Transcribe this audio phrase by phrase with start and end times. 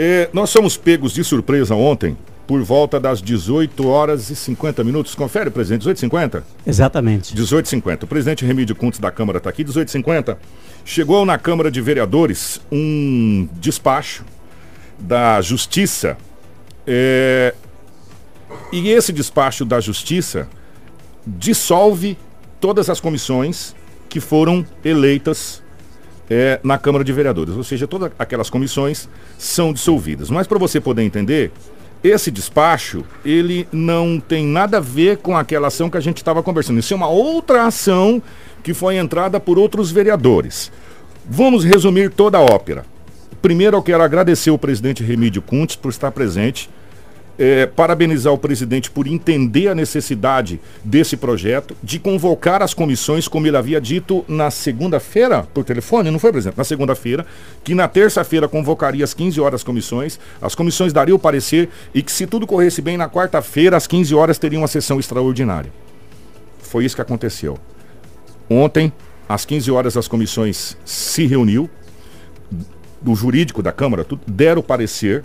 [0.00, 2.16] É, nós fomos pegos de surpresa ontem,
[2.46, 5.12] por volta das 18 horas e 50 minutos.
[5.16, 6.44] Confere, presidente, 18h50?
[6.64, 7.34] Exatamente.
[7.34, 8.04] 18h50.
[8.04, 10.36] O presidente Remídio Cuntes da Câmara está aqui, 18h50.
[10.84, 14.24] Chegou na Câmara de Vereadores um despacho
[15.00, 16.16] da Justiça.
[16.86, 17.52] É,
[18.70, 20.48] e esse despacho da Justiça
[21.26, 22.16] dissolve
[22.60, 23.74] todas as comissões
[24.08, 25.60] que foram eleitas
[26.30, 27.54] é, na Câmara de Vereadores.
[27.54, 29.08] Ou seja, todas aquelas comissões
[29.38, 30.30] são dissolvidas.
[30.30, 31.50] Mas para você poder entender,
[32.02, 36.42] esse despacho, ele não tem nada a ver com aquela ação que a gente estava
[36.42, 36.78] conversando.
[36.78, 38.22] Isso é uma outra ação
[38.62, 40.70] que foi entrada por outros vereadores.
[41.28, 42.84] Vamos resumir toda a ópera.
[43.42, 46.68] Primeiro, eu quero agradecer o presidente Remídio Cuntes por estar presente
[47.38, 53.46] é, parabenizar o presidente por entender a necessidade desse projeto, de convocar as comissões, como
[53.46, 56.58] ele havia dito na segunda-feira, por telefone, não foi, presidente?
[56.58, 57.24] Na segunda-feira,
[57.62, 62.02] que na terça-feira convocaria às 15 horas as comissões, as comissões dariam o parecer e
[62.02, 65.72] que, se tudo corresse bem, na quarta-feira, às 15 horas, teria uma sessão extraordinária.
[66.58, 67.56] Foi isso que aconteceu.
[68.50, 68.92] Ontem,
[69.28, 71.70] às 15 horas, as comissões se reuniu,
[73.00, 75.24] do jurídico da Câmara, deram o parecer,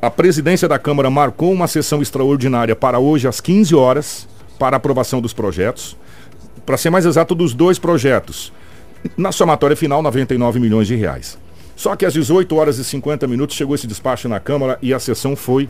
[0.00, 5.20] a presidência da Câmara marcou uma sessão extraordinária para hoje às 15 horas para aprovação
[5.20, 5.96] dos projetos.
[6.64, 8.52] Para ser mais exato, dos dois projetos.
[9.16, 11.38] Na somatória final, 99 milhões de reais.
[11.74, 14.98] Só que às 18 horas e 50 minutos chegou esse despacho na Câmara e a
[15.00, 15.68] sessão foi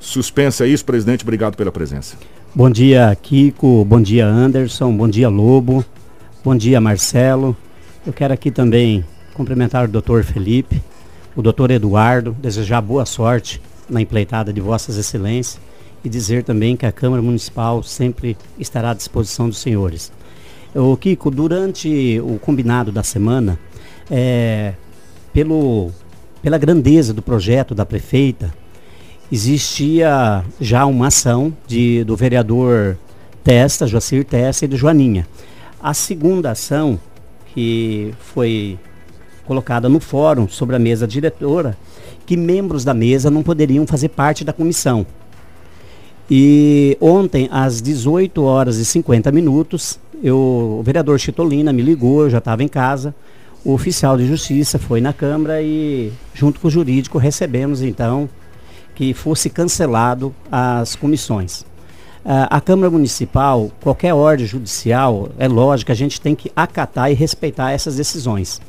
[0.00, 0.64] suspensa.
[0.64, 1.22] É isso, presidente.
[1.22, 2.16] Obrigado pela presença.
[2.54, 3.84] Bom dia, Kiko.
[3.84, 4.92] Bom dia, Anderson.
[4.96, 5.84] Bom dia, Lobo.
[6.44, 7.56] Bom dia, Marcelo.
[8.06, 9.04] Eu quero aqui também
[9.34, 10.82] cumprimentar o doutor Felipe,
[11.36, 15.60] o doutor Eduardo, desejar boa sorte na empleitada de Vossas Excelências
[16.04, 20.12] e dizer também que a Câmara Municipal sempre estará à disposição dos senhores.
[20.74, 23.58] O Kiko, durante o combinado da semana,
[24.10, 24.74] é,
[25.32, 25.90] pelo,
[26.42, 28.52] pela grandeza do projeto da prefeita,
[29.30, 32.96] existia já uma ação de, do vereador
[33.42, 35.26] Testa, Joacir Testa e do Joaninha.
[35.80, 36.98] A segunda ação,
[37.54, 38.78] que foi
[39.48, 41.74] colocada no fórum sobre a mesa diretora,
[42.26, 45.06] que membros da mesa não poderiam fazer parte da comissão.
[46.30, 52.30] E ontem, às 18 horas e 50 minutos, eu, o vereador Chitolina me ligou, eu
[52.30, 53.14] já estava em casa.
[53.64, 58.28] O oficial de justiça foi na Câmara e, junto com o jurídico, recebemos então
[58.94, 61.62] que fosse cancelado as comissões.
[62.24, 67.14] Uh, a Câmara Municipal, qualquer ordem judicial, é lógico, a gente tem que acatar e
[67.14, 68.60] respeitar essas decisões.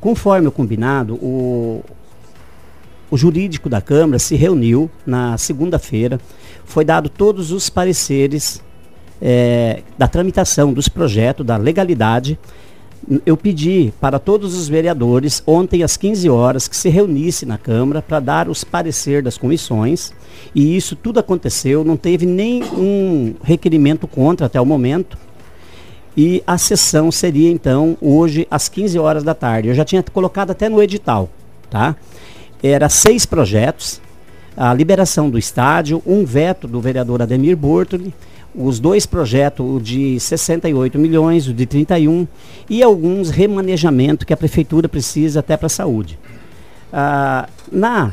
[0.00, 1.82] Conforme o combinado, o,
[3.10, 6.20] o jurídico da Câmara se reuniu na segunda-feira,
[6.64, 8.62] foi dado todos os pareceres
[9.20, 12.38] é, da tramitação dos projetos, da legalidade.
[13.26, 18.00] Eu pedi para todos os vereadores, ontem às 15 horas, que se reunisse na Câmara
[18.00, 20.12] para dar os pareceres das comissões.
[20.54, 25.18] E isso tudo aconteceu, não teve nenhum requerimento contra até o momento.
[26.16, 29.68] E a sessão seria então hoje às 15 horas da tarde.
[29.68, 31.28] Eu já tinha colocado até no edital,
[31.68, 31.96] tá?
[32.66, 34.00] era seis projetos,
[34.56, 38.14] a liberação do estádio, um veto do vereador Ademir Bortoli,
[38.54, 42.26] os dois projetos, o de 68 milhões, o de 31,
[42.70, 46.18] e alguns remanejamento que a prefeitura precisa até para a saúde.
[46.90, 48.12] Ah, na,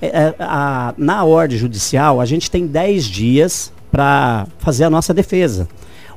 [0.00, 5.12] é, é, a, na ordem judicial, a gente tem 10 dias para fazer a nossa
[5.12, 5.66] defesa.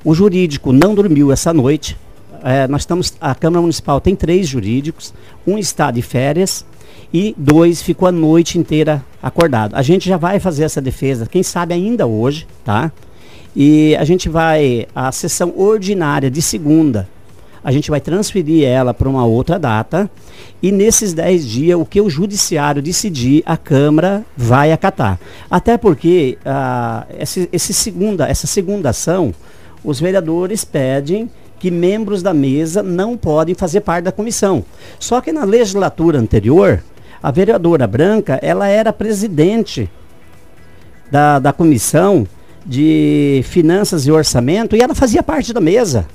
[0.04, 1.98] O jurídico não dormiu essa noite.
[2.44, 5.14] É, nós estamos, a Câmara Municipal tem três jurídicos,
[5.46, 6.66] um está de férias
[7.14, 9.76] e dois ficou a noite inteira acordado.
[9.76, 12.92] A gente já vai fazer essa defesa, quem sabe ainda hoje, tá?
[13.56, 17.10] E a gente vai, a sessão ordinária de segunda,
[17.64, 20.10] a gente vai transferir ela para uma outra data
[20.62, 25.20] e nesses 10 dias o que o judiciário decidir, a Câmara vai acatar.
[25.52, 29.34] Até porque uh, esse, esse segunda, essa segunda ação,
[29.84, 31.30] os vereadores pedem
[31.60, 34.64] que membros da mesa não podem fazer parte da comissão.
[34.98, 36.82] Só que na legislatura anterior,
[37.22, 39.90] a vereadora Branca, ela era presidente
[41.12, 42.26] da, da comissão
[42.66, 46.08] de finanças e orçamento e ela fazia parte da mesa.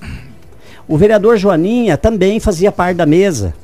[0.87, 3.55] O vereador Joaninha também fazia parte da mesa.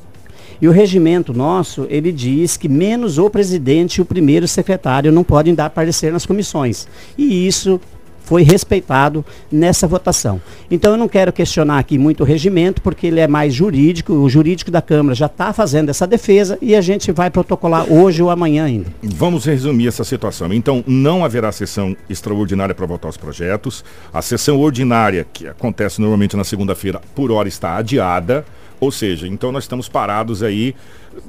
[0.60, 5.24] E o regimento nosso, ele diz que menos o presidente e o primeiro secretário não
[5.24, 6.86] podem dar parecer nas comissões.
[7.16, 7.80] E isso
[8.22, 10.40] foi respeitado nessa votação.
[10.70, 14.28] Então eu não quero questionar aqui muito o regimento, porque ele é mais jurídico, o
[14.28, 18.30] jurídico da Câmara já está fazendo essa defesa e a gente vai protocolar hoje ou
[18.30, 18.86] amanhã ainda.
[19.02, 20.52] Vamos resumir essa situação.
[20.52, 23.84] Então não haverá sessão extraordinária para votar os projetos.
[24.12, 28.44] A sessão ordinária, que acontece normalmente na segunda-feira, por hora está adiada
[28.80, 30.74] Ou seja, então nós estamos parados aí,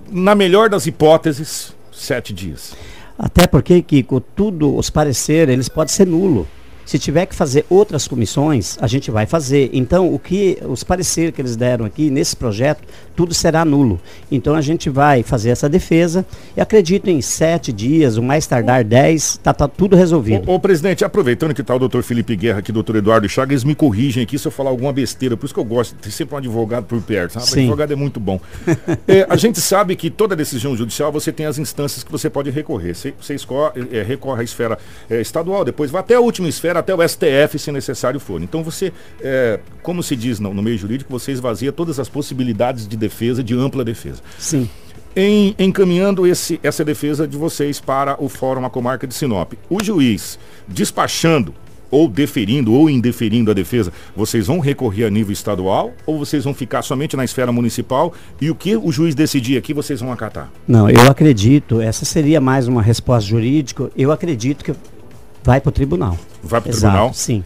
[0.10, 2.74] na melhor das hipóteses, sete dias.
[3.20, 6.48] Até porque, Kiko, tudo, os pareceres, eles podem ser nulo.
[6.92, 9.70] Se tiver que fazer outras comissões, a gente vai fazer.
[9.72, 12.84] Então, o que os pareceres que eles deram aqui nesse projeto,
[13.16, 13.98] tudo será nulo.
[14.30, 18.84] Então, a gente vai fazer essa defesa e acredito em sete dias, o mais tardar
[18.84, 20.52] dez, está tá tudo resolvido.
[20.52, 23.74] Ô, ô, presidente, aproveitando que está o doutor Felipe Guerra aqui, doutor Eduardo Chagas, me
[23.74, 26.36] corrigem aqui se eu falar alguma besteira, por isso que eu gosto de ter sempre
[26.36, 27.40] um advogado por perto.
[27.40, 27.62] Sim.
[27.62, 28.38] advogado é muito bom.
[29.08, 32.50] é, a gente sabe que toda decisão judicial você tem as instâncias que você pode
[32.50, 32.94] recorrer.
[32.94, 34.78] Você, você escorre, é, recorre à esfera
[35.10, 38.42] é, estadual, depois vai até a última esfera, até o STF, se necessário for.
[38.42, 38.92] Então você,
[39.22, 43.44] é, como se diz no, no, meio jurídico, você esvazia todas as possibilidades de defesa,
[43.44, 44.22] de ampla defesa.
[44.38, 44.70] Sim.
[45.16, 49.84] Em, encaminhando esse, essa defesa de vocês para o Fórum A Comarca de Sinop, o
[49.84, 51.54] juiz despachando
[51.92, 56.54] ou deferindo ou indeferindo a defesa, vocês vão recorrer a nível estadual ou vocês vão
[56.54, 60.50] ficar somente na esfera municipal e o que o juiz decidir aqui vocês vão acatar?
[60.66, 64.74] Não, eu acredito, essa seria mais uma resposta jurídica, eu acredito que
[65.44, 66.18] vai para o tribunal.
[66.44, 67.14] Vai para o tribunal?
[67.14, 67.44] Sim.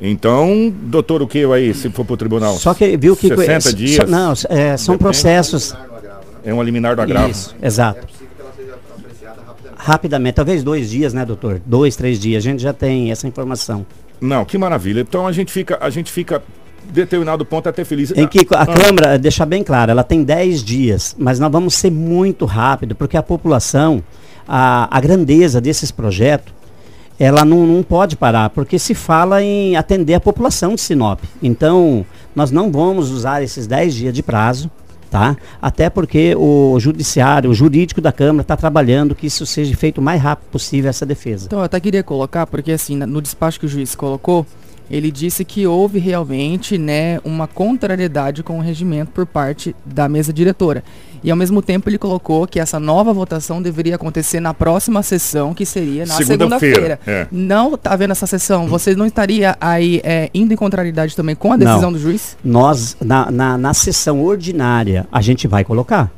[0.00, 2.56] Então, doutor, o que aí, se for para o tribunal?
[2.56, 4.10] Só que viu que 60 é, dias?
[4.10, 5.76] Não, é, são processos.
[6.44, 7.30] É um liminar do agravo.
[7.30, 8.00] Isso, exato.
[8.00, 9.86] É possível que ela seja apreciada rapidamente.
[9.86, 11.60] Rapidamente, talvez dois dias, né, doutor?
[11.64, 12.42] Dois, três dias.
[12.42, 13.86] A gente já tem essa informação.
[14.20, 15.00] Não, que maravilha.
[15.00, 16.42] Então a gente fica, a gente fica
[16.90, 18.12] determinado ponto até feliz.
[18.16, 18.66] Em que a ah.
[18.66, 23.16] Câmara, deixar bem claro, ela tem 10 dias, mas nós vamos ser muito rápido, porque
[23.16, 24.02] a população,
[24.46, 26.52] a, a grandeza desses projetos,
[27.22, 31.20] ela não, não pode parar, porque se fala em atender a população de Sinop.
[31.40, 32.04] Então,
[32.34, 34.68] nós não vamos usar esses 10 dias de prazo,
[35.08, 35.36] tá?
[35.60, 40.02] Até porque o judiciário, o jurídico da Câmara está trabalhando que isso seja feito o
[40.02, 41.46] mais rápido possível essa defesa.
[41.46, 44.44] Então, eu até queria colocar, porque assim, no despacho que o juiz colocou,
[44.90, 50.32] ele disse que houve realmente né, uma contrariedade com o regimento por parte da mesa
[50.32, 50.82] diretora.
[51.24, 55.54] E ao mesmo tempo ele colocou que essa nova votação deveria acontecer na próxima sessão,
[55.54, 56.98] que seria na segunda-feira.
[57.04, 57.28] Segunda é.
[57.30, 58.66] Não está vendo essa sessão?
[58.66, 61.92] Você não estaria aí é, indo em contrariedade também com a decisão não.
[61.92, 62.36] do juiz?
[62.44, 66.10] Nós, na, na, na sessão ordinária, a gente vai colocar.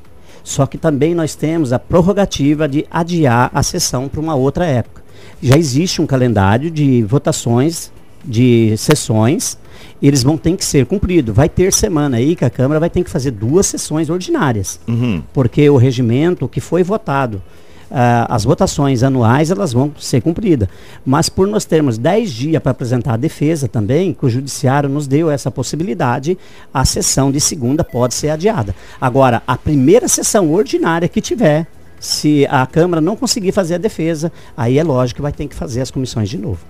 [0.43, 5.03] Só que também nós temos a prorrogativa de adiar a sessão para uma outra época.
[5.43, 7.93] Já existe um calendário de votações
[8.25, 9.59] de sessões,
[10.01, 11.35] eles vão ter que ser cumpridos.
[11.35, 15.23] Vai ter semana aí que a Câmara vai ter que fazer duas sessões ordinárias, uhum.
[15.33, 17.43] porque o regimento que foi votado,
[17.91, 20.69] uh, as votações anuais elas vão ser cumpridas.
[21.05, 25.07] Mas por nós termos 10 dias para apresentar a defesa também, que o Judiciário nos
[25.07, 26.37] deu essa possibilidade,
[26.73, 28.75] a sessão de segunda pode ser adiada.
[29.01, 31.67] Agora, a primeira sessão ordinária que tiver,
[31.99, 35.55] se a Câmara não conseguir fazer a defesa, aí é lógico que vai ter que
[35.55, 36.61] fazer as comissões de novo.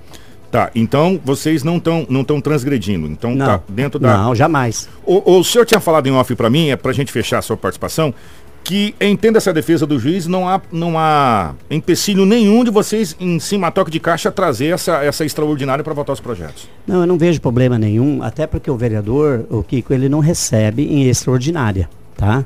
[0.55, 3.09] Tá, então vocês não estão não tão transgredindo.
[3.09, 4.19] Então não, tá dentro da.
[4.19, 4.89] Não, jamais.
[5.05, 7.43] O, o senhor tinha falado em off para mim, é para a gente fechar a
[7.43, 8.15] sua participação,
[8.63, 13.41] que entenda essa defesa do juiz, não há, não há empecilho nenhum de vocês, em
[13.41, 16.69] cima toque de caixa, trazer essa, essa extraordinária para votar os projetos.
[16.87, 20.85] Não, eu não vejo problema nenhum, até porque o vereador, o Kiko, ele não recebe
[20.85, 22.45] em extraordinária, tá?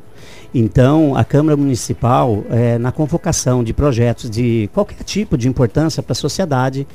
[0.55, 6.12] Então, a Câmara Municipal, é, na convocação de projetos de qualquer tipo de importância para
[6.12, 6.87] a sociedade,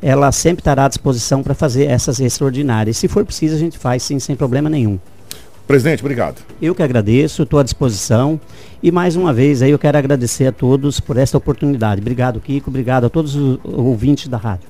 [0.00, 2.96] ela sempre estará à disposição para fazer essas extraordinárias.
[2.96, 4.98] Se for preciso, a gente faz sim, sem problema nenhum.
[5.66, 6.42] Presidente, obrigado.
[6.60, 8.40] Eu que agradeço, estou à disposição.
[8.82, 12.00] E mais uma vez aí eu quero agradecer a todos por esta oportunidade.
[12.00, 12.68] Obrigado, Kiko.
[12.68, 14.68] Obrigado a todos os ouvintes da rádio.